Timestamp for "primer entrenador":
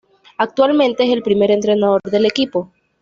1.21-2.01